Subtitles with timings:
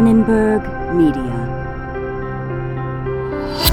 [0.00, 0.62] Annenberg
[0.94, 1.58] Media.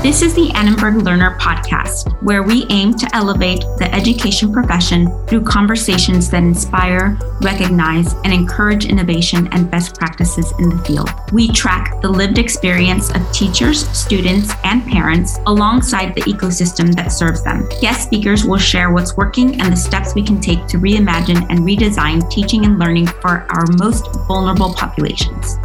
[0.03, 5.43] This is the Annenberg Learner Podcast, where we aim to elevate the education profession through
[5.45, 11.09] conversations that inspire, recognize, and encourage innovation and best practices in the field.
[11.31, 17.41] We track the lived experience of teachers, students, and parents alongside the ecosystem that serves
[17.41, 17.69] them.
[17.79, 21.59] Guest speakers will share what's working and the steps we can take to reimagine and
[21.59, 25.57] redesign teaching and learning for our most vulnerable populations.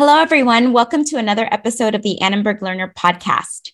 [0.00, 0.72] Hello, everyone.
[0.72, 3.72] Welcome to another episode of the Annenberg Learner podcast.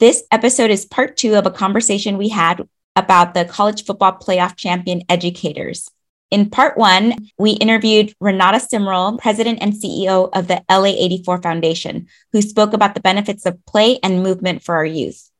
[0.00, 4.56] This episode is part two of a conversation we had about the college football playoff
[4.56, 5.88] champion educators.
[6.32, 12.42] In part one, we interviewed Renata Simril, president and CEO of the LA84 Foundation, who
[12.42, 15.30] spoke about the benefits of play and movement for our youth.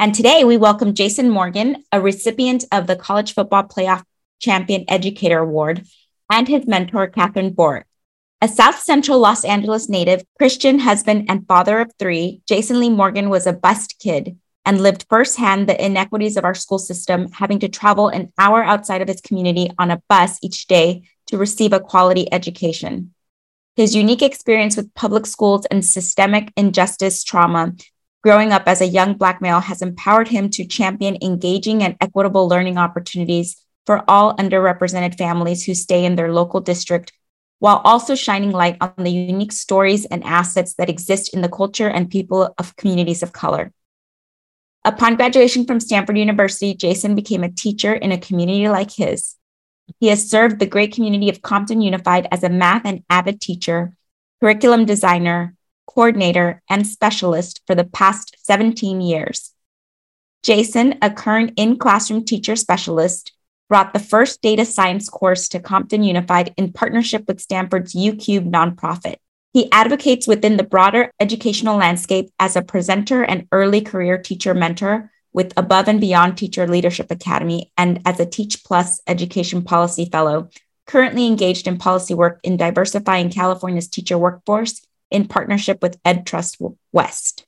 [0.00, 4.02] And today we welcome Jason Morgan, a recipient of the College Football Playoff
[4.40, 5.86] Champion Educator Award,
[6.28, 7.86] and his mentor, Catherine Bort.
[8.44, 13.30] A South Central Los Angeles native, Christian husband, and father of three, Jason Lee Morgan
[13.30, 17.70] was a bused kid and lived firsthand the inequities of our school system, having to
[17.70, 21.80] travel an hour outside of his community on a bus each day to receive a
[21.80, 23.14] quality education.
[23.76, 27.72] His unique experience with public schools and systemic injustice trauma
[28.22, 32.46] growing up as a young Black male has empowered him to champion engaging and equitable
[32.46, 37.10] learning opportunities for all underrepresented families who stay in their local district
[37.64, 41.88] while also shining light on the unique stories and assets that exist in the culture
[41.88, 43.72] and people of communities of color.
[44.84, 49.36] Upon graduation from Stanford University, Jason became a teacher in a community like his.
[49.98, 53.96] He has served the great community of Compton Unified as a math and AVID teacher,
[54.42, 55.54] curriculum designer,
[55.86, 59.54] coordinator, and specialist for the past 17 years.
[60.42, 63.32] Jason, a current in classroom teacher specialist,
[63.68, 69.16] brought the first data science course to Compton Unified in partnership with Stanford's YouCubed nonprofit.
[69.52, 75.10] He advocates within the broader educational landscape as a presenter and early career teacher mentor
[75.32, 80.48] with Above and Beyond Teacher Leadership Academy and as a Teach Plus Education Policy Fellow,
[80.86, 87.46] currently engaged in policy work in diversifying California's teacher workforce in partnership with EdTrust West.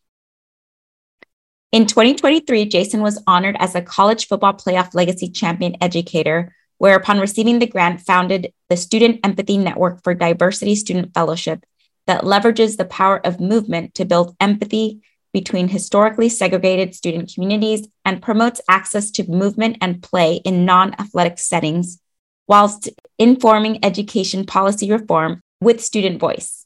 [1.72, 7.18] In 2023, Jason was honored as a college football playoff legacy champion educator, where upon
[7.18, 11.64] receiving the grant, founded the Student Empathy Network for Diversity Student Fellowship
[12.06, 15.00] that leverages the power of movement to build empathy
[15.32, 21.38] between historically segregated student communities and promotes access to movement and play in non athletic
[21.38, 22.00] settings,
[22.46, 22.88] whilst
[23.18, 26.65] informing education policy reform with student voice.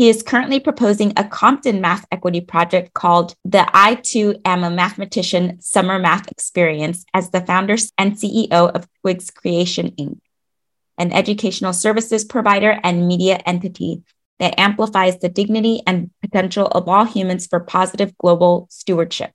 [0.00, 4.70] He is currently proposing a Compton math equity project called the I Too Am a
[4.70, 10.18] Mathematician Summer Math Experience as the founder and CEO of Twigs Creation Inc.,
[10.96, 14.02] an educational services provider and media entity
[14.38, 19.32] that amplifies the dignity and potential of all humans for positive global stewardship.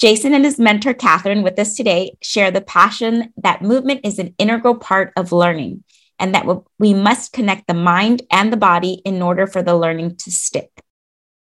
[0.00, 4.34] Jason and his mentor, Catherine, with us today, share the passion that movement is an
[4.38, 5.84] integral part of learning
[6.18, 6.46] and that
[6.78, 10.70] we must connect the mind and the body in order for the learning to stick.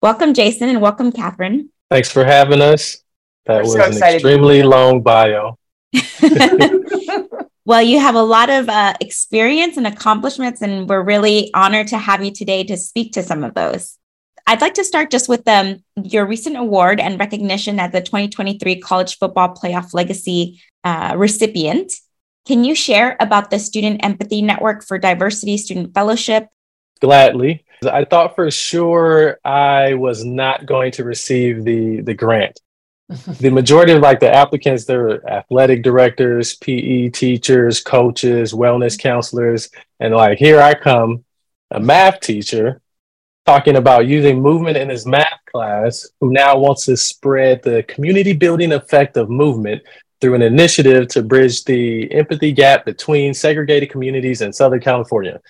[0.01, 1.69] Welcome, Jason, and welcome, Catherine.
[1.89, 2.97] Thanks for having us.
[3.45, 5.57] That We're was so an extremely long bio.
[7.65, 11.97] well, you have a lot of uh, experience and accomplishments, and we're really honored to
[11.97, 13.97] have you today to speak to some of those.
[14.45, 18.79] I'd like to start just with um, your recent award and recognition as the 2023
[18.81, 21.93] College Football Playoff Legacy uh, recipient.
[22.45, 26.47] Can you share about the Student Empathy Network for Diversity Student Fellowship?
[26.99, 27.63] Gladly.
[27.89, 32.59] I thought for sure I was not going to receive the, the grant.
[33.39, 39.69] the majority of like the applicants, they're athletic directors, PE teachers, coaches, wellness counselors.
[39.99, 41.23] And like here I come,
[41.71, 42.81] a math teacher
[43.45, 48.33] talking about using movement in his math class, who now wants to spread the community
[48.33, 49.81] building effect of movement
[50.23, 55.41] through an initiative to bridge the empathy gap between segregated communities in Southern California.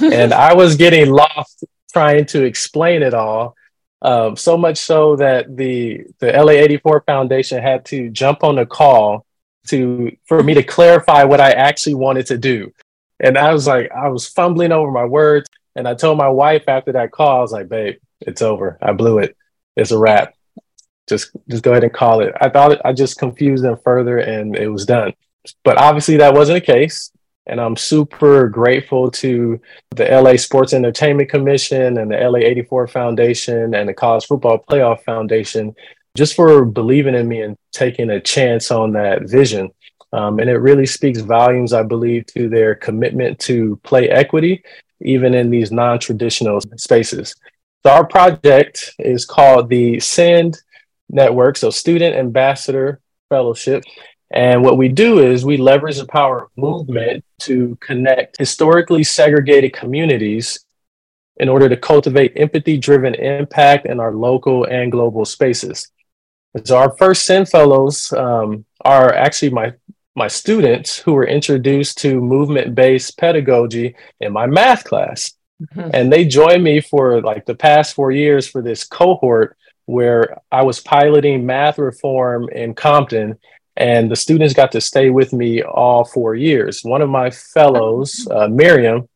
[0.00, 3.56] and I was getting lost trying to explain it all.
[4.02, 9.26] Um, so much so that the the LA84 Foundation had to jump on a call
[9.66, 12.72] to for me to clarify what I actually wanted to do.
[13.18, 15.50] And I was like, I was fumbling over my words.
[15.74, 18.78] And I told my wife after that call, I was like, babe, it's over.
[18.80, 19.36] I blew it.
[19.76, 20.34] It's a wrap
[21.10, 22.32] just just go ahead and call it.
[22.40, 25.12] I thought I just confused them further and it was done.
[25.64, 27.12] But obviously that wasn't the case.
[27.46, 29.60] And I'm super grateful to
[29.90, 35.02] the LA Sports Entertainment Commission and the LA 84 Foundation and the College Football Playoff
[35.02, 35.74] Foundation
[36.16, 39.70] just for believing in me and taking a chance on that vision.
[40.12, 44.62] Um, and it really speaks volumes, I believe, to their commitment to play equity,
[45.00, 47.34] even in these non traditional spaces.
[47.84, 50.58] So, our project is called the SEND
[51.12, 53.84] Network, so Student Ambassador Fellowship.
[54.32, 59.72] And what we do is we leverage the power of movement to connect historically segregated
[59.72, 60.64] communities
[61.38, 65.90] in order to cultivate empathy driven impact in our local and global spaces.
[66.54, 69.72] And so our first SEND fellows um, are actually my
[70.16, 75.32] my students who were introduced to movement based pedagogy in my math class.
[75.62, 75.90] Mm-hmm.
[75.94, 79.56] And they joined me for like the past four years for this cohort
[79.90, 83.38] where I was piloting math reform in Compton.
[83.76, 86.82] And the students got to stay with me all four years.
[86.84, 89.08] One of my fellows, uh, Miriam,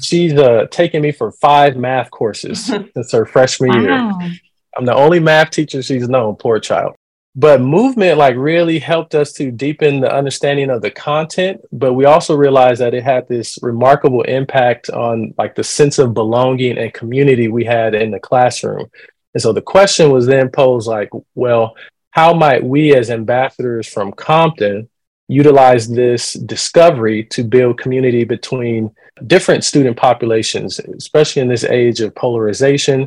[0.00, 2.64] she's uh, taken me for five math courses
[2.94, 4.18] since her freshman wow.
[4.20, 4.38] year.
[4.76, 6.94] I'm the only math teacher she's known, poor child.
[7.36, 12.04] But movement like really helped us to deepen the understanding of the content, but we
[12.04, 16.92] also realized that it had this remarkable impact on like the sense of belonging and
[16.92, 18.90] community we had in the classroom.
[19.34, 21.76] And so the question was then posed like, well,
[22.10, 24.88] how might we as ambassadors from Compton
[25.28, 28.90] utilize this discovery to build community between
[29.26, 33.06] different student populations, especially in this age of polarization,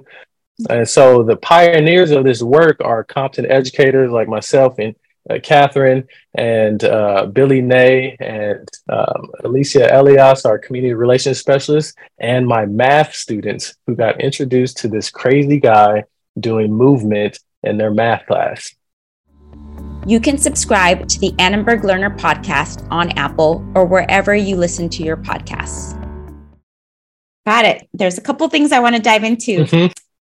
[0.69, 4.95] and so the pioneers of this work are Compton educators like myself and
[5.29, 6.05] uh, Catherine
[6.35, 13.15] and uh, Billy Nay and um, Alicia Elias, our community relations specialist, and my math
[13.15, 16.03] students who got introduced to this crazy guy
[16.39, 18.73] doing movement in their math class.
[20.05, 25.03] You can subscribe to the Annenberg Learner podcast on Apple or wherever you listen to
[25.03, 25.97] your podcasts.
[27.45, 27.87] Got it.
[27.93, 29.59] There's a couple things I want to dive into.
[29.59, 29.91] Mm-hmm.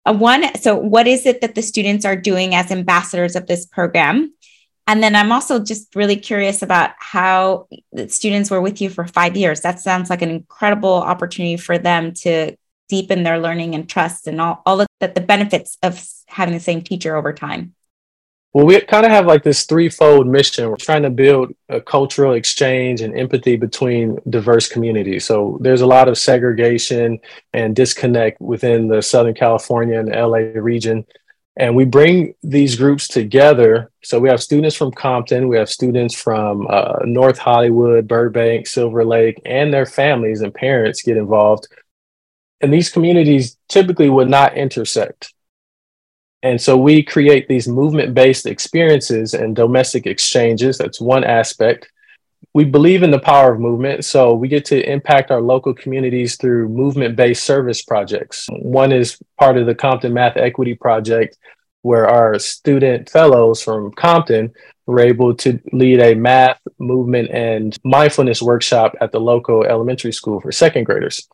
[0.05, 3.65] Uh, one, so what is it that the students are doing as ambassadors of this
[3.65, 4.33] program?
[4.87, 9.07] And then I'm also just really curious about how the students were with you for
[9.07, 9.61] five years.
[9.61, 12.55] That sounds like an incredible opportunity for them to
[12.89, 16.59] deepen their learning and trust and all, all of the, the benefits of having the
[16.59, 17.73] same teacher over time.
[18.55, 20.69] Well, we kind of have like this threefold mission.
[20.69, 25.25] We're trying to build a cultural exchange and empathy between diverse communities.
[25.25, 27.19] So there's a lot of segregation
[27.51, 31.05] and disconnect within the Southern California and LA region.
[31.57, 33.91] And we bring these groups together.
[34.03, 39.03] So we have students from Compton, we have students from uh, North Hollywood, Burbank, Silver
[39.03, 41.67] Lake, and their families and parents get involved.
[42.65, 45.31] And these communities typically would not intersect.
[46.41, 50.79] And so we create these movement based experiences and domestic exchanges.
[50.79, 51.91] That's one aspect.
[52.55, 54.03] We believe in the power of movement.
[54.03, 58.47] So we get to impact our local communities through movement based service projects.
[58.49, 61.37] One is part of the Compton Math Equity Project,
[61.83, 64.51] where our student fellows from Compton
[64.87, 70.41] were able to lead a math, movement, and mindfulness workshop at the local elementary school
[70.41, 71.29] for second graders.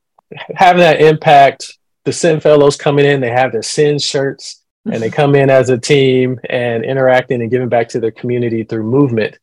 [0.55, 5.07] Having that impact, the SEND fellows coming in, they have their SEND shirts and they
[5.07, 5.15] mm-hmm.
[5.15, 9.37] come in as a team and interacting and giving back to their community through movement.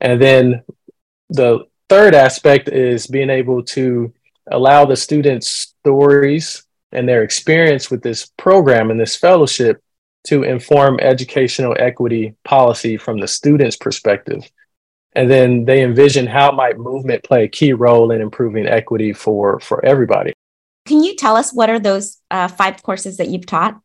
[0.00, 0.62] And then
[1.30, 4.12] the third aspect is being able to
[4.50, 5.48] allow the students'
[5.80, 9.82] stories and their experience with this program and this fellowship
[10.24, 14.48] to inform educational equity policy from the student's perspective.
[15.16, 19.58] And then they envision how might movement play a key role in improving equity for,
[19.60, 20.34] for everybody.
[20.84, 23.80] Can you tell us what are those uh, five courses that you've taught?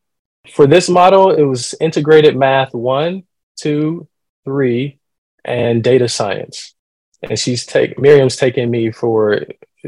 [0.54, 3.24] For this model, it was integrated math one,
[3.56, 4.10] two,
[4.44, 5.00] three,
[5.46, 6.76] and data science.
[7.22, 9.46] And she's take Miriam's taking me for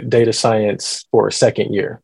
[0.07, 2.01] data science for a second year.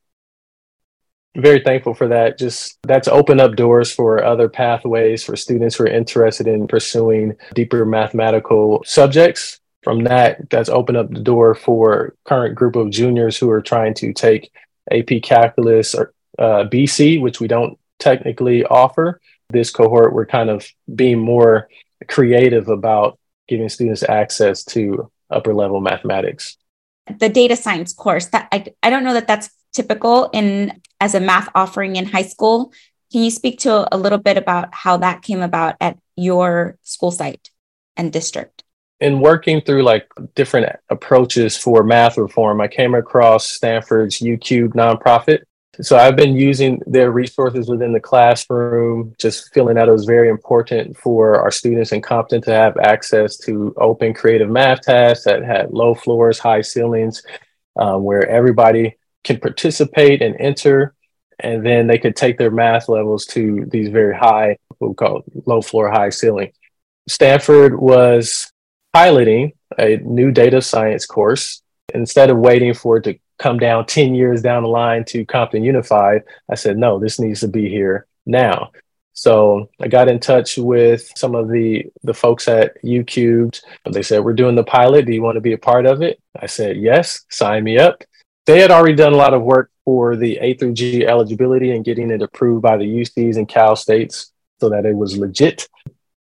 [1.35, 2.37] Very thankful for that.
[2.37, 7.35] Just that's opened up doors for other pathways for students who are interested in pursuing
[7.53, 9.59] deeper mathematical subjects.
[9.83, 13.93] From that, that's opened up the door for current group of juniors who are trying
[13.95, 14.51] to take
[14.91, 19.21] AP Calculus or uh, BC, which we don't technically offer.
[19.49, 21.69] This cohort, we're kind of being more
[22.07, 26.57] creative about giving students access to upper level mathematics.
[27.19, 31.19] The data science course that I, I don't know that that's typical in as a
[31.19, 32.73] math offering in high school.
[33.11, 37.11] Can you speak to a little bit about how that came about at your school
[37.11, 37.49] site
[37.97, 38.63] and district?
[39.01, 45.43] in working through like different approaches for math reform, I came across Stanford's YouCubed nonprofit
[45.81, 50.27] so I've been using their resources within the classroom, just feeling that it was very
[50.27, 55.43] important for our students in Compton to have access to open creative math tasks that
[55.43, 57.23] had low floors, high ceilings,
[57.77, 58.97] um, where everybody
[59.29, 60.95] can participate and enter.
[61.39, 65.23] And then they could take their math levels to these very high, what we call
[65.45, 66.51] low floor, high ceiling.
[67.07, 68.51] Stanford was
[68.91, 71.61] piloting a new data science course.
[71.93, 75.63] Instead of waiting for it to come down 10 years down the line to Compton
[75.63, 78.71] Unified, I said, no, this needs to be here now.
[79.13, 83.59] So I got in touch with some of the the folks at YouCubed.
[83.91, 85.05] They said, We're doing the pilot.
[85.05, 86.21] Do you want to be a part of it?
[86.39, 88.01] I said, Yes, sign me up.
[88.49, 91.85] They had already done a lot of work for the A through G eligibility and
[91.85, 95.69] getting it approved by the UCs and Cal States so that it was legit.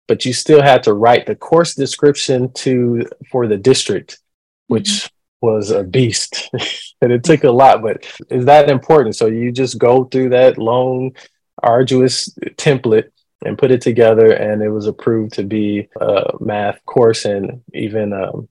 [0.07, 4.19] But you still had to write the course description to for the district,
[4.67, 5.47] which mm-hmm.
[5.47, 6.51] was a beast.
[7.01, 9.15] and it took a lot, but is that important?
[9.15, 11.15] So you just go through that long
[11.63, 13.09] arduous template
[13.43, 18.13] and put it together and it was approved to be a math course and even
[18.13, 18.47] um,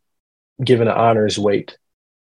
[0.65, 1.79] given an honors weight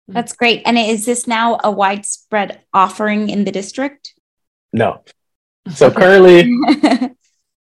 [0.09, 0.63] that's great.
[0.65, 4.15] And is this now a widespread offering in the district?
[4.73, 5.03] No.
[5.75, 6.51] So currently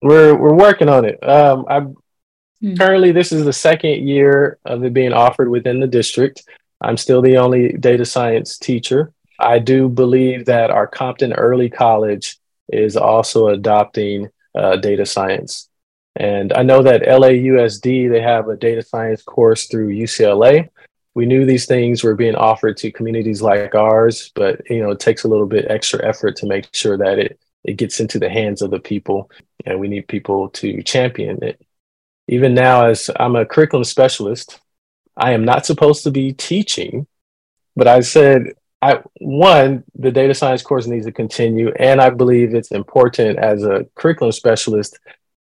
[0.02, 1.22] we're we're working on it.
[1.22, 2.76] Um, i hmm.
[2.78, 6.44] currently this is the second year of it being offered within the district.
[6.80, 9.12] I'm still the only data science teacher.
[9.38, 12.38] I do believe that our compton early college
[12.70, 15.70] is also adopting uh, data science.
[16.16, 20.70] And I know that LAUSD, they have a data science course through UCLA.
[21.16, 25.00] We knew these things were being offered to communities like ours, but you know, it
[25.00, 28.30] takes a little bit extra effort to make sure that it it gets into the
[28.30, 29.30] hands of the people
[29.66, 31.62] and we need people to champion it.
[32.28, 34.60] Even now, as I'm a curriculum specialist,
[35.18, 37.06] I am not supposed to be teaching,
[37.76, 42.54] but I said I one the data science course needs to continue, and I believe
[42.54, 44.98] it's important as a curriculum specialist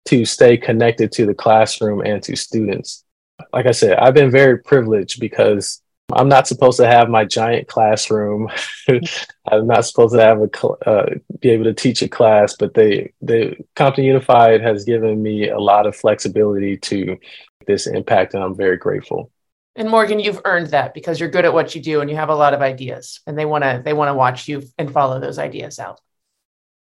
[0.07, 3.05] to stay connected to the classroom and to students.
[3.53, 7.69] Like I said, I've been very privileged because I'm not supposed to have my giant
[7.69, 8.49] classroom.
[9.47, 13.13] I'm not supposed to have a uh, be able to teach a class, but they
[13.21, 17.19] the Compton Unified has given me a lot of flexibility to
[17.67, 19.31] this impact, and I'm very grateful.
[19.77, 22.31] And Morgan, you've earned that because you're good at what you do and you have
[22.31, 25.21] a lot of ideas and they want to they want to watch you and follow
[25.21, 26.01] those ideas out.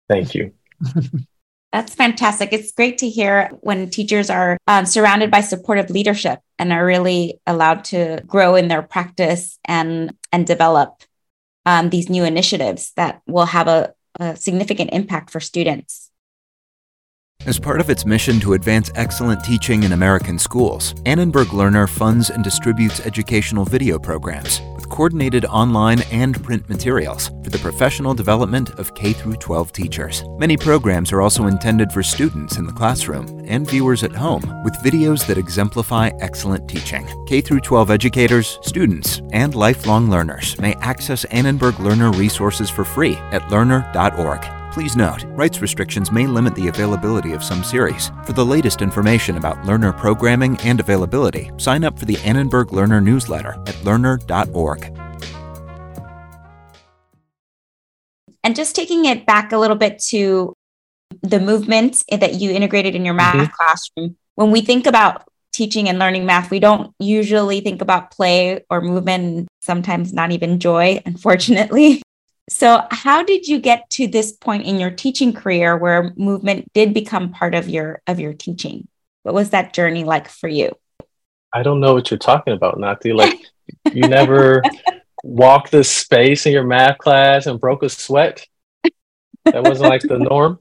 [0.08, 0.54] Thank you.
[1.74, 2.54] That's fantastic.
[2.54, 7.40] It's great to hear when teachers are um, surrounded by supportive leadership and are really
[7.48, 11.02] allowed to grow in their practice and and develop
[11.66, 16.12] um, these new initiatives that will have a, a significant impact for students.
[17.46, 22.30] As part of its mission to advance excellent teaching in American schools, Annenberg Learner funds
[22.30, 28.70] and distributes educational video programs with coordinated online and print materials for the professional development
[28.80, 30.24] of K 12 teachers.
[30.38, 34.76] Many programs are also intended for students in the classroom and viewers at home with
[34.76, 37.06] videos that exemplify excellent teaching.
[37.28, 43.52] K 12 educators, students, and lifelong learners may access Annenberg Learner resources for free at
[43.52, 44.63] learner.org.
[44.74, 48.12] Please note, rights restrictions may limit the availability of some series.
[48.26, 53.00] For the latest information about learner programming and availability, sign up for the Annenberg Learner
[53.00, 54.92] newsletter at learner.org.
[58.44, 60.56] And just taking it back a little bit to
[61.22, 63.54] the movement that you integrated in your math mm-hmm.
[63.54, 68.66] classroom, when we think about teaching and learning math, we don't usually think about play
[68.72, 72.02] or movement, sometimes not even joy, unfortunately.
[72.50, 76.94] So, how did you get to this point in your teaching career where movement did
[76.94, 78.88] become part of your of your teaching?
[79.24, 80.72] What was that journey like for you?
[81.54, 83.14] I don't know what you're talking about, Nati.
[83.14, 83.40] Like
[83.94, 84.62] you never
[85.24, 88.46] walked this space in your math class and broke a sweat.
[89.46, 90.60] That wasn't like the norm.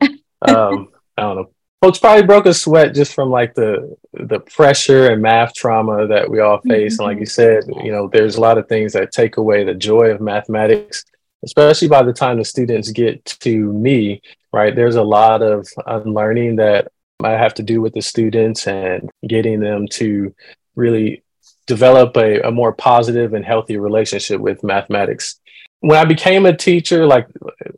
[0.40, 1.50] Um, I don't know.
[1.80, 6.28] Folks probably broke a sweat just from like the the pressure and math trauma that
[6.28, 6.94] we all face.
[6.94, 7.02] Mm-hmm.
[7.02, 7.20] And like mm-hmm.
[7.20, 10.20] you said, you know, there's a lot of things that take away the joy of
[10.20, 11.04] mathematics,
[11.44, 14.20] especially by the time the students get to me,
[14.52, 14.74] right?
[14.74, 16.90] There's a lot of unlearning that
[17.22, 20.34] I have to do with the students and getting them to
[20.74, 21.22] really
[21.66, 25.38] develop a, a more positive and healthy relationship with mathematics.
[25.80, 27.28] When I became a teacher, like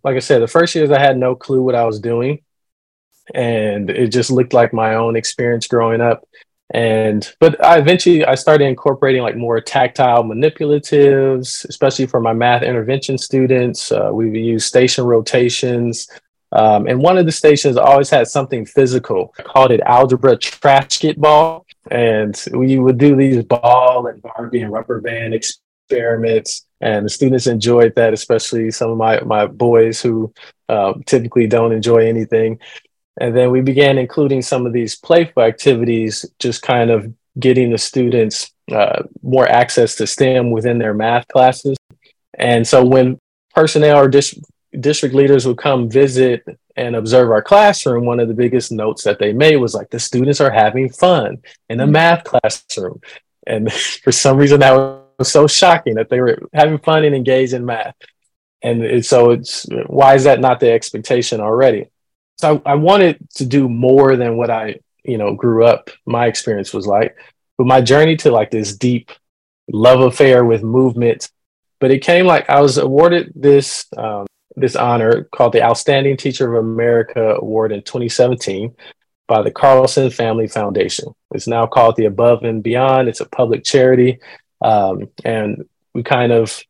[0.02, 2.40] like I said, the first years I had no clue what I was doing
[3.34, 6.26] and it just looked like my own experience growing up.
[6.72, 12.62] And but i eventually i started incorporating like more tactile manipulatives especially for my math
[12.62, 13.90] intervention students.
[13.90, 16.08] Uh, we use station rotations.
[16.52, 19.34] Um, and one of the stations always had something physical.
[19.38, 24.72] I called it algebra trash ball and we would do these ball and barbie and
[24.72, 26.66] rubber band experiments.
[26.80, 30.32] And the students enjoyed that especially some of my my boys who
[30.68, 32.58] uh, typically don't enjoy anything
[33.18, 37.78] and then we began including some of these playful activities, just kind of getting the
[37.78, 41.76] students uh, more access to STEM within their math classes.
[42.34, 43.18] And so when
[43.54, 44.38] personnel or dis-
[44.78, 46.44] district leaders would come visit
[46.76, 49.98] and observe our classroom, one of the biggest notes that they made was like, the
[49.98, 51.38] students are having fun
[51.68, 51.92] in the mm-hmm.
[51.92, 53.00] math classroom.
[53.46, 53.72] And
[54.04, 54.72] for some reason, that
[55.18, 57.94] was so shocking that they were having fun and engaged in math.
[58.62, 61.88] And it, so it's why is that not the expectation already?
[62.40, 65.90] So I, I wanted to do more than what I, you know, grew up.
[66.06, 67.16] My experience was like,
[67.58, 69.10] but my journey to like this deep
[69.70, 71.30] love affair with movement.
[71.80, 76.54] But it came like I was awarded this um, this honor called the Outstanding Teacher
[76.54, 78.74] of America Award in 2017
[79.28, 81.14] by the Carlston Family Foundation.
[81.32, 83.08] It's now called the Above and Beyond.
[83.08, 84.18] It's a public charity.
[84.62, 86.62] Um, and we kind of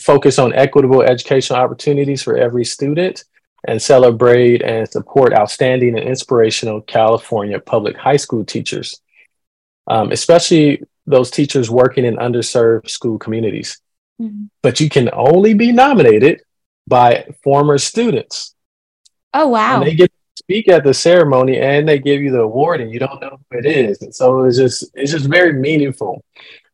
[0.00, 3.24] focus on equitable educational opportunities for every student
[3.66, 9.00] and celebrate and support outstanding and inspirational California public high school teachers,
[9.86, 13.80] um, especially those teachers working in underserved school communities.
[14.20, 14.44] Mm-hmm.
[14.62, 16.42] But you can only be nominated
[16.86, 18.54] by former students.
[19.34, 19.76] Oh, wow.
[19.76, 22.92] And they get to speak at the ceremony and they give you the award and
[22.92, 24.02] you don't know who it is.
[24.02, 26.24] And so it's just, it's just very meaningful.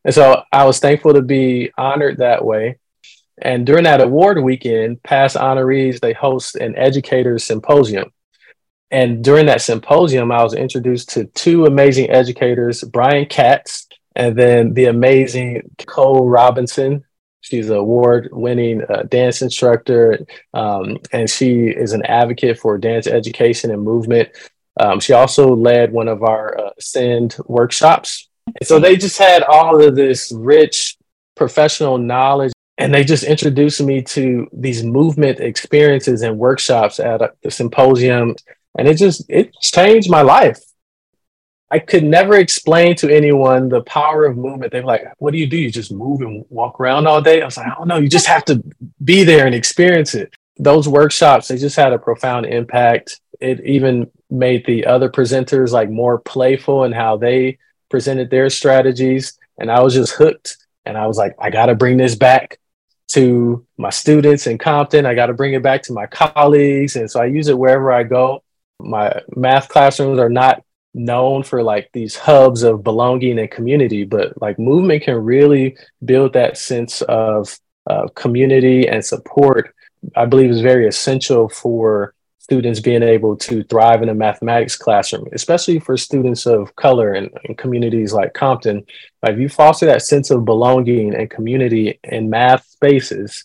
[0.04, 2.78] And so I was thankful to be honored that way.
[3.42, 8.12] And during that award weekend, past honorees, they host an educators symposium.
[8.90, 13.86] And during that symposium, I was introduced to two amazing educators, Brian Katz
[14.18, 17.04] and then the amazing Cole Robinson.
[17.40, 23.06] She's an award winning uh, dance instructor, um, and she is an advocate for dance
[23.06, 24.28] education and movement.
[24.78, 28.28] Um, she also led one of our uh, SEND workshops.
[28.46, 30.96] And so they just had all of this rich
[31.36, 37.28] professional knowledge and they just introduced me to these movement experiences and workshops at uh,
[37.42, 38.36] the symposium.
[38.78, 40.60] And it just it changed my life.
[41.70, 44.70] I could never explain to anyone the power of movement.
[44.72, 45.56] They're like what do you do?
[45.56, 47.42] You just move and walk around all day?
[47.42, 47.98] I was like i don't know.
[47.98, 48.62] You just have to
[49.02, 50.32] be there and experience it.
[50.56, 53.20] Those workshops they just had a profound impact.
[53.40, 57.58] It even made the other presenters like more playful in how they
[57.90, 59.36] presented their strategies.
[59.58, 60.58] And i was just hooked.
[60.86, 62.60] And i was like i got to bring this back
[63.08, 65.06] to my students in Compton.
[65.06, 66.96] I got to bring it back to my colleagues.
[66.96, 68.42] And so I use it wherever I go.
[68.80, 70.62] My math classrooms are not
[70.94, 76.32] known for like these hubs of belonging and community, but like movement can really build
[76.34, 79.74] that sense of uh, community and support.
[80.14, 82.14] I believe is very essential for
[82.48, 87.30] students being able to thrive in a mathematics classroom, especially for students of color and,
[87.58, 88.86] communities like Compton.
[89.22, 93.44] Like if you foster that sense of belonging and community in math spaces,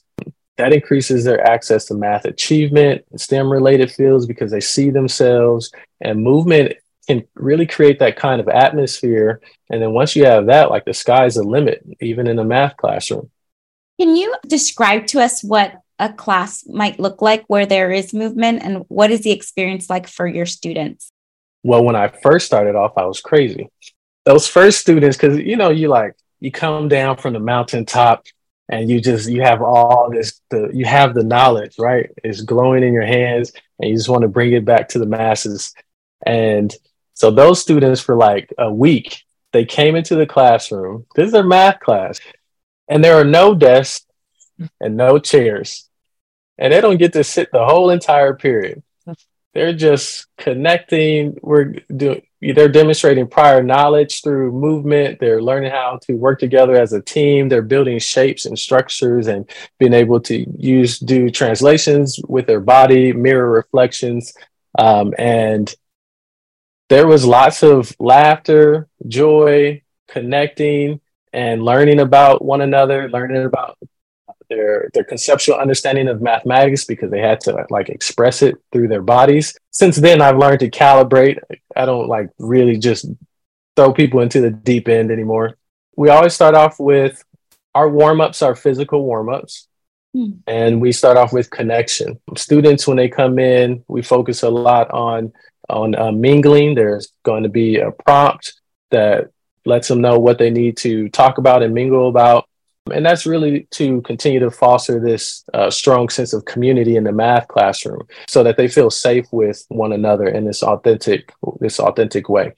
[0.57, 6.23] that increases their access to math achievement, STEM related fields because they see themselves and
[6.23, 6.73] movement
[7.05, 9.41] can really create that kind of atmosphere.
[9.69, 12.77] And then once you have that, like the sky's the limit, even in a math
[12.77, 13.29] classroom.
[13.99, 18.61] Can you describe to us what a class might look like where there is movement
[18.61, 21.11] and what is the experience like for your students?
[21.63, 23.69] Well, when I first started off, I was crazy.
[24.25, 28.25] Those first students, because you know, you like you come down from the mountaintop
[28.67, 32.09] and you just you have all this the you have the knowledge, right?
[32.23, 35.05] It's glowing in your hands and you just want to bring it back to the
[35.05, 35.73] masses.
[36.25, 36.73] And
[37.13, 41.05] so those students for like a week, they came into the classroom.
[41.15, 42.19] This is their math class.
[42.89, 44.05] And there are no desks
[44.81, 45.89] and no chairs
[46.57, 48.83] and they don't get to sit the whole entire period.
[49.53, 51.37] They're just connecting.
[51.41, 52.23] We're doing.
[52.41, 55.19] They're demonstrating prior knowledge through movement.
[55.19, 57.47] They're learning how to work together as a team.
[57.47, 63.13] They're building shapes and structures and being able to use do translations with their body,
[63.13, 64.33] mirror reflections,
[64.77, 65.73] um, and
[66.89, 70.99] there was lots of laughter, joy, connecting,
[71.31, 73.77] and learning about one another, learning about
[74.55, 79.01] their their conceptual understanding of mathematics because they had to like express it through their
[79.01, 79.57] bodies.
[79.71, 81.39] Since then, I've learned to calibrate.
[81.75, 83.05] I don't like really just
[83.75, 85.57] throw people into the deep end anymore.
[85.95, 87.23] We always start off with
[87.75, 89.67] our warm ups our physical warm ups.
[90.13, 90.31] Hmm.
[90.45, 92.19] And we start off with connection.
[92.37, 95.33] Students, when they come in, we focus a lot on
[95.69, 96.75] on uh, mingling.
[96.75, 98.53] There's going to be a prompt
[98.91, 99.31] that
[99.65, 102.47] lets them know what they need to talk about and mingle about.
[102.91, 107.13] And that's really to continue to foster this uh, strong sense of community in the
[107.13, 112.27] math classroom so that they feel safe with one another in this authentic, this authentic
[112.27, 112.53] way.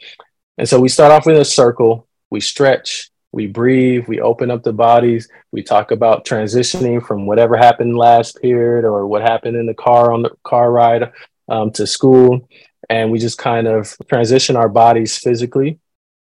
[0.57, 4.63] And so we start off with a circle, we stretch, we breathe, we open up
[4.63, 9.67] the bodies, we talk about transitioning from whatever happened last period or what happened in
[9.67, 11.11] the car on the car ride
[11.49, 12.47] um, to school.
[12.89, 15.79] And we just kind of transition our bodies physically.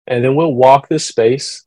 [0.05, 1.65] And then we'll walk this space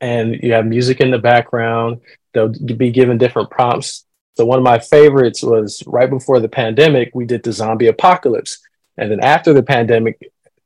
[0.00, 2.00] and you have music in the background.
[2.32, 4.04] They'll be given different prompts.
[4.36, 8.58] So one of my favorites was right before the pandemic, we did the zombie apocalypse.
[8.96, 10.18] And then after the pandemic,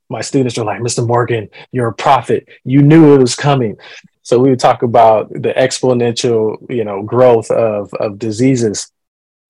[0.09, 1.07] my students are like, Mr.
[1.07, 2.49] Morgan, you're a prophet.
[2.64, 3.77] You knew it was coming.
[4.23, 8.90] So we would talk about the exponential, you know, growth of of diseases.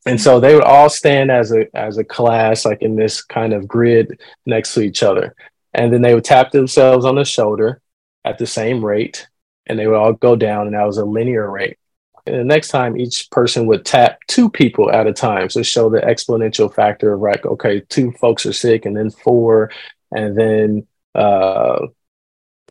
[0.07, 3.53] And so they would all stand as a as a class, like in this kind
[3.53, 5.35] of grid next to each other.
[5.73, 7.81] And then they would tap themselves on the shoulder
[8.25, 9.29] at the same rate,
[9.67, 11.79] and they would all go down, and that was a linear rate.
[12.27, 15.51] And the next time, each person would tap two people at a time.
[15.51, 19.71] So show the exponential factor of like, okay, two folks are sick, and then four,
[20.11, 21.87] and then uh,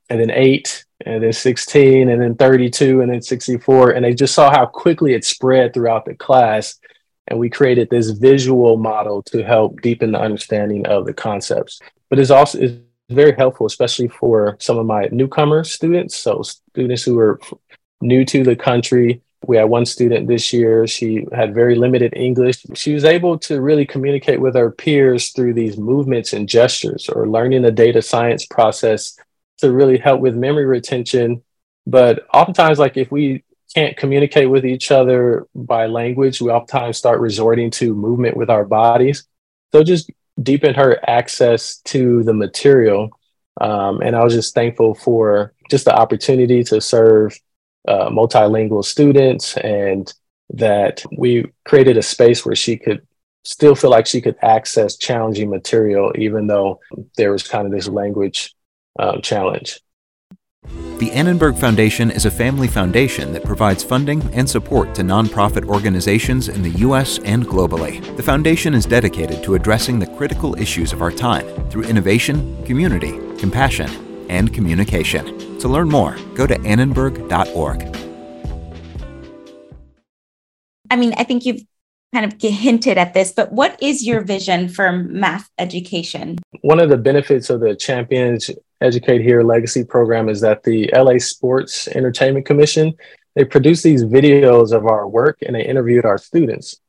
[0.10, 3.91] and then eight, and then 16, and then 32, and then 64.
[3.91, 6.79] And they just saw how quickly it spread throughout the class.
[7.27, 11.79] And we created this visual model to help deepen the understanding of the concepts.
[12.10, 12.73] But it's also it's
[13.10, 16.16] very helpful, especially for some of my newcomer students.
[16.16, 17.39] So students who are
[18.02, 19.22] new to the country.
[19.46, 20.88] We had one student this year.
[20.88, 22.66] She had very limited English.
[22.76, 27.28] She was able to really communicate with her peers through these movements and gestures or
[27.28, 29.18] learning the data science process
[29.58, 31.44] to really help with memory retention.
[31.86, 33.44] But oftentimes, like if we
[33.76, 38.63] can't communicate with each other by language, we oftentimes start resorting to movement with our
[38.63, 39.26] bodies.
[39.74, 40.10] So just
[40.41, 43.10] deepened her access to the material.
[43.62, 47.39] Um, and I was just thankful for just the opportunity to serve
[47.88, 50.12] uh, multilingual students and
[50.54, 53.06] that we created a space where she could
[53.43, 56.80] still feel like she could access challenging material, even though
[57.17, 58.56] there was kind of this language
[59.00, 59.82] um, challenge.
[61.04, 66.47] The Annenberg Foundation is a family foundation that provides funding and support to nonprofit organizations
[66.47, 67.19] in the U.S.
[67.26, 67.99] and globally.
[68.15, 73.19] The foundation is dedicated to addressing the critical issues of our time through innovation, community,
[73.38, 73.89] compassion,
[74.30, 75.58] and communication.
[75.60, 77.97] To learn more, go to annenberg.org.
[80.89, 81.63] I mean, I think you've
[82.13, 86.38] kind of hinted at this, but what is your vision for math education?
[86.62, 91.17] One of the benefits of the Champions Educate Here legacy program is that the LA
[91.17, 92.93] Sports Entertainment Commission,
[93.36, 96.80] they produced these videos of our work and they interviewed our students.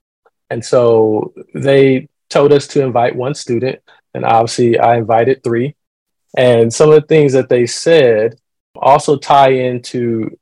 [0.50, 3.80] And so they told us to invite one student,
[4.12, 5.74] and obviously I invited three.
[6.36, 8.34] And some of the things that they said
[8.76, 10.36] also tie into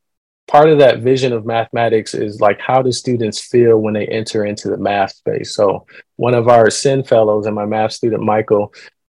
[0.47, 4.45] part of that vision of mathematics is like how do students feel when they enter
[4.45, 5.55] into the math space?
[5.55, 5.85] So
[6.17, 8.73] one of our SEND fellows and my math student michael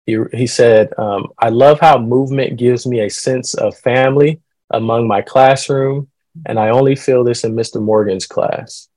[0.08, 5.06] he, he said um, i love how movement gives me a sense of family among
[5.06, 6.08] my classroom
[6.46, 8.88] and i only feel this in mr morgan's class.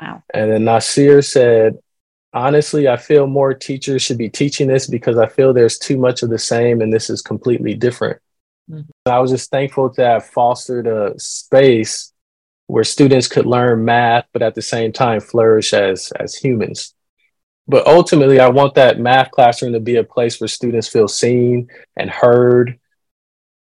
[0.00, 0.22] Wow.
[0.32, 1.78] And then nasir said
[2.32, 6.22] honestly i feel more teachers should be teaching this because i feel there's too much
[6.22, 8.18] of the same and this is completely different
[8.70, 8.90] Mm-hmm.
[9.06, 12.12] I was just thankful to have fostered a space
[12.66, 16.94] where students could learn math, but at the same time flourish as as humans.
[17.66, 21.68] But ultimately, I want that math classroom to be a place where students feel seen
[21.96, 22.78] and heard.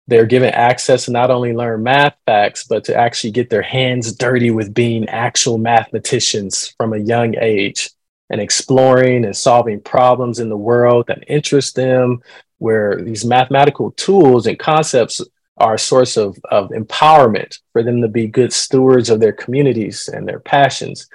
[0.07, 4.13] They're given access to not only learn math facts, but to actually get their hands
[4.13, 7.89] dirty with being actual mathematicians from a young age
[8.31, 12.21] and exploring and solving problems in the world that interest them,
[12.57, 15.21] where these mathematical tools and concepts
[15.57, 20.07] are a source of, of empowerment for them to be good stewards of their communities
[20.07, 21.07] and their passions.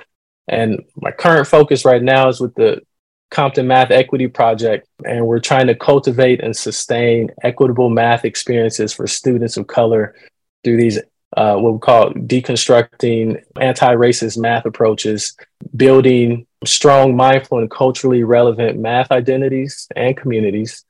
[0.47, 2.83] And my current focus right now is with the
[3.31, 9.07] Compton Math Equity Project, and we're trying to cultivate and sustain equitable math experiences for
[9.07, 10.15] students of color
[10.63, 11.01] through these
[11.37, 15.37] uh, what we call deconstructing anti-racist math approaches,
[15.75, 20.85] building strong, mindful, and culturally relevant math identities and communities,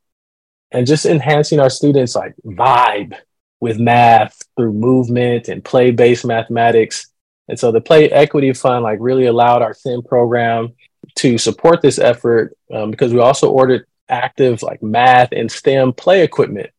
[0.73, 3.15] and just enhancing our students like vibe
[3.61, 7.09] with math through movement and play-based mathematics.
[7.49, 10.75] And so the Play Equity Fund like really allowed our SEND program
[11.17, 16.23] to support this effort um, because we also ordered active like math and STEM play
[16.23, 16.71] equipment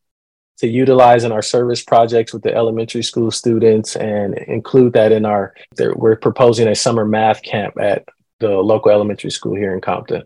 [0.58, 5.24] to utilize in our service projects with the elementary school students and include that in
[5.24, 5.54] our
[5.94, 8.04] we're proposing a summer math camp at
[8.40, 10.22] the local elementary school here in Compton.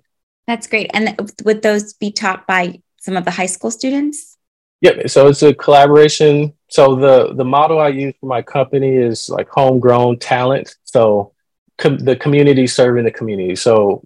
[0.47, 0.91] That's great.
[0.93, 4.37] And would those be taught by some of the high school students?
[4.81, 5.11] Yep.
[5.11, 6.55] So it's a collaboration.
[6.69, 10.77] So the the model I use for my company is like homegrown talent.
[10.85, 11.33] So
[11.79, 13.55] com- the community serving the community.
[13.55, 14.03] So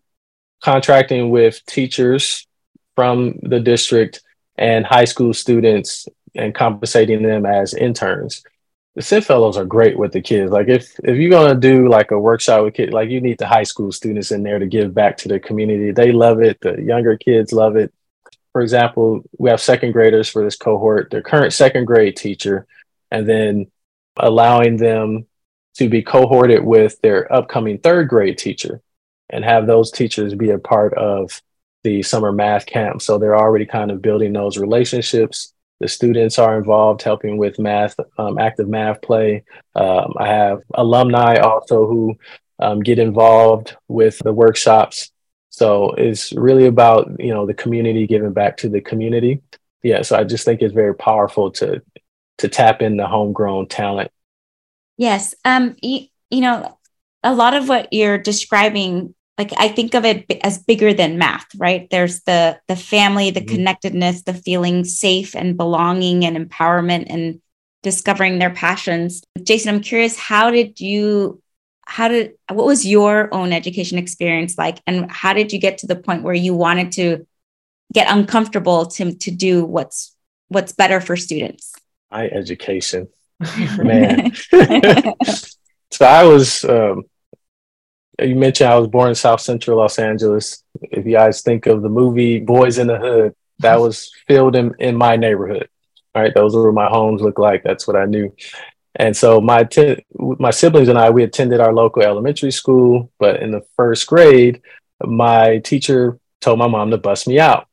[0.63, 2.47] contracting with teachers
[2.95, 4.23] from the district
[4.59, 8.43] and high school students and compensating them as interns.
[8.97, 10.51] The SEND fellows are great with the kids.
[10.51, 13.47] Like if if you're gonna do like a workshop with kids, like you need the
[13.47, 15.93] high school students in there to give back to the community.
[15.93, 16.59] They love it.
[16.61, 17.93] The younger kids love it
[18.57, 22.67] for example, we have second graders for this cohort, their current second grade teacher,
[23.11, 23.71] and then
[24.17, 25.27] allowing them
[25.75, 28.81] to be cohorted with their upcoming third grade teacher
[29.29, 31.43] and have those teachers be a part of
[31.85, 33.03] the summer math camp.
[33.03, 35.53] So they're already kind of building those relationships.
[35.81, 39.45] The students are involved helping with math, um, active math play.
[39.75, 42.17] Um, I have alumni also who
[42.59, 45.11] um, get involved with the workshops.
[45.51, 49.43] So it's really about you know the community giving back to the community.
[49.83, 51.83] Yeah, so I just think it's very powerful to
[52.39, 54.11] to tap into homegrown talent.
[54.97, 56.79] Yes, um, you, you know,
[57.23, 61.47] a lot of what you're describing like i think of it as bigger than math
[61.57, 61.89] right?
[61.91, 63.55] There's the the family the mm-hmm.
[63.55, 67.41] connectedness the feeling safe and belonging and empowerment and
[67.83, 69.23] discovering their passions.
[69.43, 71.43] Jason i'm curious how did you
[71.87, 74.79] how did what was your own education experience like?
[74.87, 77.27] And how did you get to the point where you wanted to
[77.93, 80.15] get uncomfortable to to do what's
[80.49, 81.73] what's better for students?
[82.11, 83.09] My education.
[83.79, 84.33] Man.
[85.93, 87.05] So i was um
[88.21, 90.63] you mentioned I was born in South Central Los Angeles.
[90.81, 94.75] If you guys think of the movie Boyz n the Hood, that was filmed in,
[94.79, 95.69] in my neighborhood.
[96.15, 97.63] All right, those were my homes look like.
[97.63, 98.35] That's what I knew.
[98.95, 103.43] And so my t- my siblings and I we attended our local elementary school, but
[103.43, 104.63] in the first grade,
[105.05, 107.69] my teacher told my mom to bust me out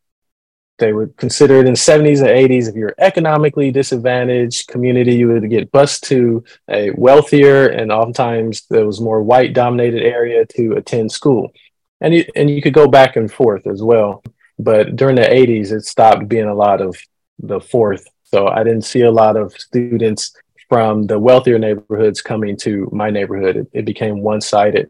[0.80, 5.50] they were considered in the 70s and 80s if you're economically disadvantaged community you would
[5.50, 11.12] get bused to a wealthier and oftentimes there was more white dominated area to attend
[11.12, 11.52] school.
[12.02, 14.24] And you, and you could go back and forth as well.
[14.60, 16.98] But during the 80s it stopped being a lot of
[17.40, 20.34] the fourth so i didn't see a lot of students
[20.74, 23.58] from the wealthier neighborhoods coming to my neighborhood.
[23.58, 24.90] It, it became one-sided.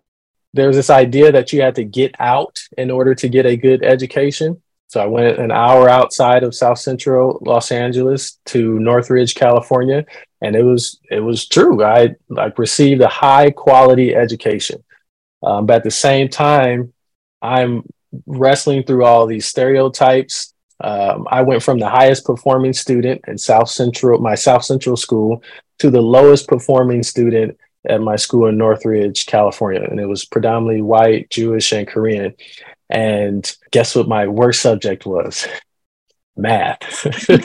[0.54, 3.84] There's this idea that you had to get out in order to get a good
[3.84, 4.62] education
[4.93, 10.06] so I went an hour outside of South Central Los Angeles to Northridge, California,
[10.39, 11.84] and it was it was true.
[11.84, 14.84] I like received a high quality education,
[15.41, 16.93] um, but at the same time,
[17.41, 17.82] I'm
[18.27, 20.53] wrestling through all these stereotypes.
[20.79, 25.41] Um, I went from the highest performing student in South Central, my South Central school,
[25.79, 27.58] to the lowest performing student
[27.89, 32.36] at my school in Northridge, California, and it was predominantly white, Jewish, and Korean.
[32.93, 35.47] And guess what my worst subject was?
[36.38, 36.84] Math.
[36.93, 37.39] so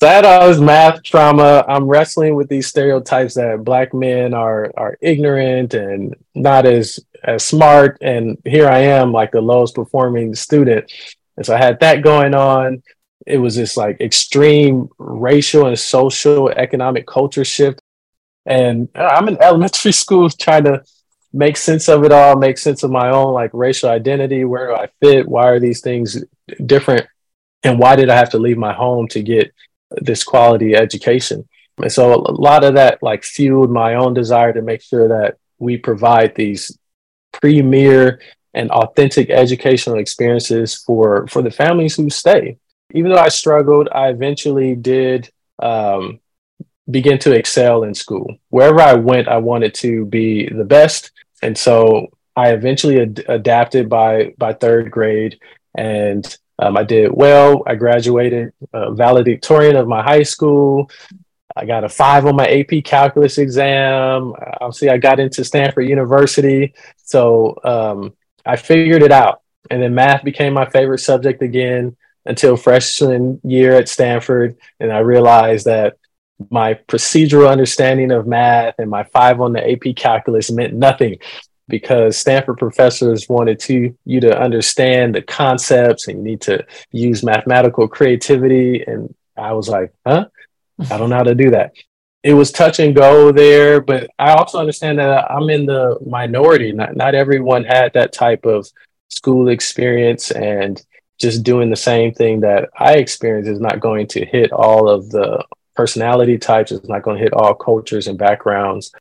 [0.00, 1.64] I had all this math trauma.
[1.68, 7.44] I'm wrestling with these stereotypes that black men are are ignorant and not as as
[7.44, 7.98] smart.
[8.00, 10.92] And here I am, like the lowest performing student.
[11.36, 12.84] And so I had that going on.
[13.26, 17.80] It was this like extreme racial and social economic culture shift.
[18.44, 20.84] And I'm in elementary school trying to
[21.36, 24.44] make sense of it all, make sense of my own like racial identity.
[24.44, 25.28] Where do I fit?
[25.28, 26.24] Why are these things
[26.64, 27.06] different?
[27.62, 29.52] And why did I have to leave my home to get
[29.90, 31.46] this quality education?
[31.76, 35.36] And so a lot of that like fueled my own desire to make sure that
[35.58, 36.76] we provide these
[37.32, 38.18] premier
[38.54, 42.56] and authentic educational experiences for for the families who stay.
[42.94, 46.20] Even though I struggled, I eventually did um,
[46.90, 48.36] begin to excel in school.
[48.48, 51.10] Wherever I went, I wanted to be the best
[51.42, 55.38] and so I eventually ad- adapted by by third grade,
[55.74, 56.24] and
[56.58, 57.62] um, I did well.
[57.66, 60.90] I graduated uh, valedictorian of my high school.
[61.56, 64.34] I got a five on my AP calculus exam.
[64.60, 68.12] Obviously, I got into Stanford University, so um,
[68.44, 69.40] I figured it out.
[69.70, 71.96] And then math became my favorite subject again
[72.26, 75.96] until freshman year at Stanford, and I realized that
[76.50, 81.18] my procedural understanding of math and my five on the AP calculus meant nothing
[81.68, 87.22] because Stanford professors wanted to you to understand the concepts and you need to use
[87.22, 88.82] mathematical creativity.
[88.82, 90.26] And I was like, huh?
[90.90, 91.72] I don't know how to do that.
[92.22, 96.72] It was touch and go there, but I also understand that I'm in the minority.
[96.72, 98.68] Not not everyone had that type of
[99.08, 100.82] school experience and
[101.18, 105.08] just doing the same thing that I experienced is not going to hit all of
[105.10, 105.42] the
[105.76, 106.72] personality types.
[106.72, 108.92] It's not going to hit all cultures and backgrounds.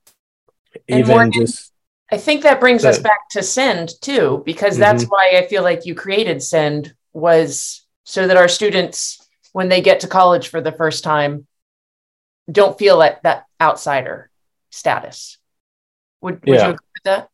[0.88, 1.72] And Even Morgan, just.
[2.12, 5.10] I think that brings that, us back to Send too, because that's mm-hmm.
[5.10, 10.02] why I feel like you created Send was so that our students, when they get
[10.02, 11.48] to college for the first time,
[12.52, 14.30] don't feel like that outsider
[14.70, 15.38] status.
[16.22, 16.68] Would, would yeah.
[16.68, 17.30] you agree with that?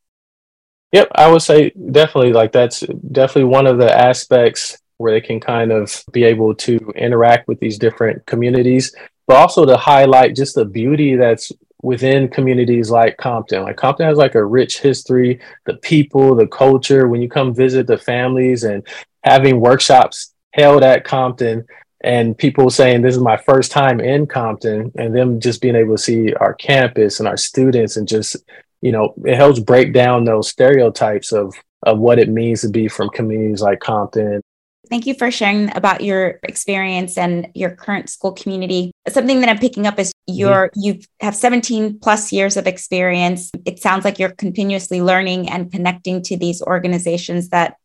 [0.93, 5.39] Yep, I would say definitely like that's definitely one of the aspects where they can
[5.39, 8.95] kind of be able to interact with these different communities
[9.32, 13.63] but also to highlight just the beauty that's within communities like Compton.
[13.63, 17.08] Like Compton has like a rich history, the people, the culture.
[17.08, 18.86] When you come visit the families and
[19.24, 21.65] having workshops held at Compton
[22.02, 25.96] and people saying this is my first time in Compton and them just being able
[25.96, 28.36] to see our campus and our students and just,
[28.82, 32.89] you know, it helps break down those stereotypes of of what it means to be
[32.89, 34.41] from communities like Compton.
[34.91, 38.91] Thank you for sharing about your experience and your current school community.
[39.08, 40.82] Something that I'm picking up is you're mm-hmm.
[40.82, 43.51] you have 17 plus years of experience.
[43.63, 47.77] It sounds like you're continuously learning and connecting to these organizations that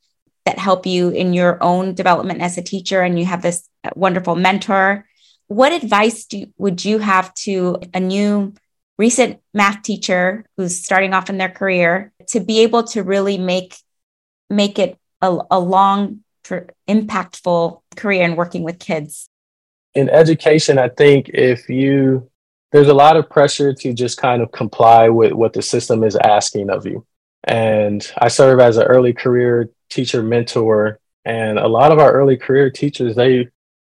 [0.47, 4.35] that help you in your own development as a teacher and you have this wonderful
[4.35, 5.07] mentor.
[5.47, 8.53] What advice do, would you have to a new
[8.99, 13.77] recent math teacher who's starting off in their career to be able to really make
[14.51, 16.25] make it a, a long
[16.89, 19.29] impactful career in working with kids.
[19.95, 22.31] In education i think if you
[22.73, 26.17] there's a lot of pressure to just kind of comply with what the system is
[26.17, 27.07] asking of you.
[27.45, 32.37] And i serve as an early career teacher mentor and a lot of our early
[32.37, 33.49] career teachers they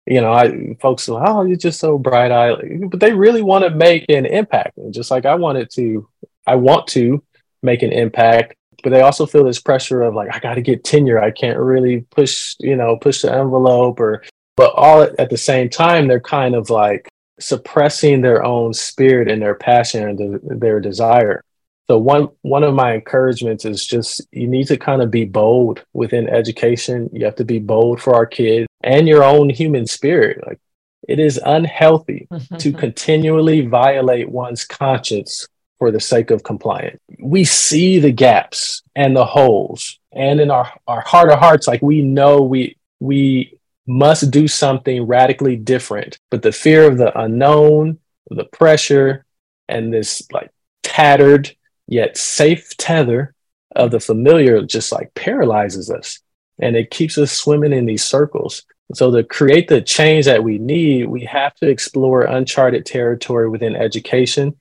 [0.06, 3.70] you know, I folks, oh, you're just so bright eyed, but they really want to
[3.70, 4.76] make an impact.
[4.76, 6.08] And just like I wanted to,
[6.46, 7.22] I want to
[7.62, 10.84] make an impact, but they also feel this pressure of like, I got to get
[10.84, 11.18] tenure.
[11.18, 14.22] I can't really push, you know, push the envelope or,
[14.56, 17.08] but all at the same time, they're kind of like
[17.40, 21.42] suppressing their own spirit and their passion and their desire.
[21.88, 25.84] So one one of my encouragements is just you need to kind of be bold
[25.92, 27.10] within education.
[27.12, 30.46] You have to be bold for our kids and your own human spirit.
[30.46, 30.60] Like
[31.08, 32.56] it is unhealthy mm-hmm.
[32.56, 35.46] to continually violate one's conscience
[35.84, 36.98] for the sake of compliance.
[37.18, 39.98] We see the gaps and the holes.
[40.12, 45.02] And in our, our heart of hearts, like we know we we must do something
[45.02, 46.18] radically different.
[46.30, 47.98] But the fear of the unknown,
[48.30, 49.26] the pressure,
[49.68, 50.50] and this like
[50.82, 51.54] tattered
[51.86, 53.34] yet safe tether
[53.76, 56.18] of the familiar just like paralyzes us
[56.58, 58.62] and it keeps us swimming in these circles.
[58.94, 63.76] So, to create the change that we need, we have to explore uncharted territory within
[63.76, 64.56] education,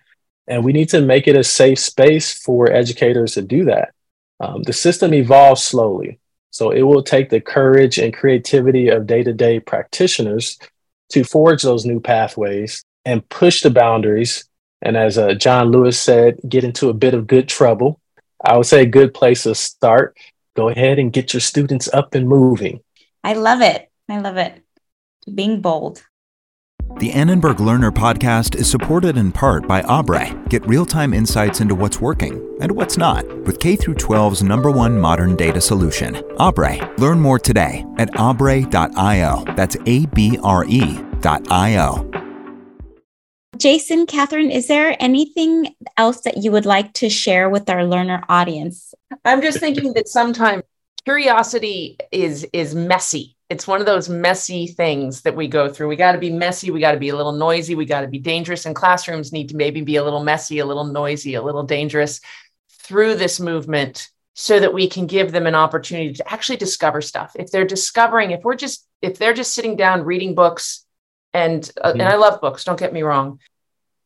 [0.47, 3.93] and we need to make it a safe space for educators to do that.
[4.39, 6.19] Um, the system evolves slowly,
[6.51, 10.57] so it will take the courage and creativity of day to day practitioners
[11.09, 14.45] to forge those new pathways and push the boundaries
[14.83, 17.99] and as uh, John Lewis said, get into a bit of good trouble.
[18.43, 20.17] I would say a good place to start.
[20.55, 22.81] Go ahead and get your students up and moving.
[23.23, 23.89] I love it.
[24.09, 24.61] I love it.
[25.33, 26.03] Being bold.
[26.99, 30.47] The Annenberg Learner podcast is supported in part by Abre.
[30.49, 34.99] Get real-time insights into what's working and what's not with K through 12's number one
[34.99, 36.15] modern data solution.
[36.39, 36.97] Abre.
[36.99, 39.43] Learn more today at abre.io.
[39.55, 42.09] That's A B R E.io.
[43.57, 48.23] Jason, Catherine, is there anything else that you would like to share with our learner
[48.29, 48.93] audience?
[49.25, 50.63] I'm just thinking that sometimes
[51.05, 53.35] curiosity is is messy.
[53.53, 55.87] It's one of those messy things that we go through.
[55.87, 56.71] We got to be messy.
[56.71, 57.75] We got to be a little noisy.
[57.75, 58.65] We got to be dangerous.
[58.65, 62.19] And classrooms need to maybe be a little messy, a little noisy, a little dangerous
[62.71, 67.35] through this movement so that we can give them an opportunity to actually discover stuff.
[67.35, 70.83] If they're discovering, if we're just, if they're just sitting down reading books
[71.31, 71.99] and uh, mm-hmm.
[71.99, 72.63] and I love books.
[72.63, 73.39] Don't get me wrong.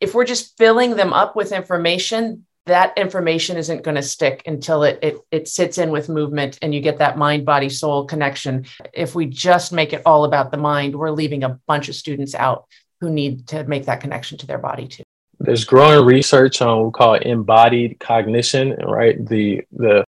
[0.01, 4.83] If we're just filling them up with information, that information isn't going to stick until
[4.83, 8.65] it, it it sits in with movement and you get that mind body soul connection.
[8.93, 12.35] If we just make it all about the mind, we're leaving a bunch of students
[12.35, 12.67] out
[13.01, 15.03] who need to make that connection to their body too.
[15.39, 19.23] There's growing research on what we call embodied cognition, right?
[19.25, 20.05] The the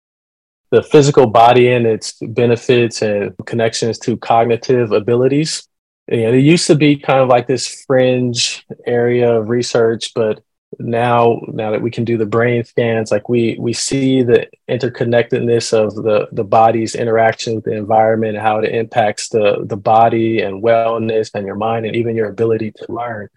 [0.70, 5.68] the physical body and its benefits and connections to cognitive abilities
[6.08, 10.40] you know, it used to be kind of like this fringe area of research, but
[10.78, 15.72] now now that we can do the brain scans, like we we see the interconnectedness
[15.72, 20.62] of the the body's interaction with the environment, how it impacts the the body and
[20.62, 23.28] wellness and your mind and even your ability to learn.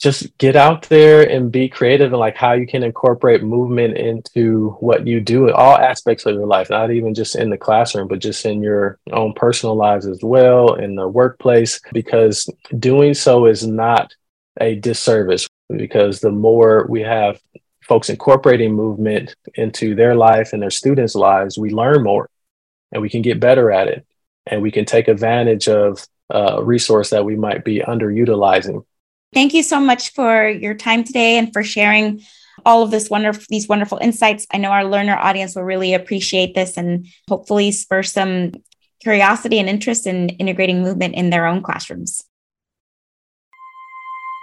[0.00, 4.70] Just get out there and be creative and like how you can incorporate movement into
[4.80, 8.08] what you do in all aspects of your life not even just in the classroom
[8.08, 13.46] but just in your own personal lives as well in the workplace because doing so
[13.46, 14.12] is not
[14.60, 17.40] a disservice because the more we have
[17.82, 22.28] folks incorporating movement into their life and their students lives we learn more
[22.92, 24.06] and we can get better at it
[24.46, 28.84] and we can take advantage of uh, a resource that we might be underutilizing
[29.34, 32.22] Thank you so much for your time today and for sharing
[32.64, 34.46] all of this wonderful these wonderful insights.
[34.52, 38.52] I know our learner audience will really appreciate this and hopefully spur some
[39.00, 42.22] curiosity and interest in integrating movement in their own classrooms.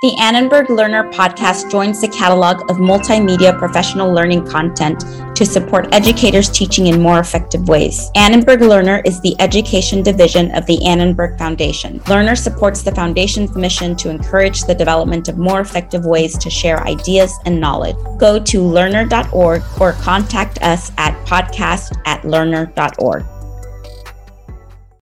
[0.01, 5.01] The Annenberg Learner podcast joins the catalog of multimedia professional learning content
[5.35, 8.09] to support educators teaching in more effective ways.
[8.15, 12.01] Annenberg Learner is the education division of the Annenberg Foundation.
[12.07, 16.83] Learner supports the foundation's mission to encourage the development of more effective ways to share
[16.87, 17.95] ideas and knowledge.
[18.17, 23.23] Go to learner.org or contact us at podcast at learner.org.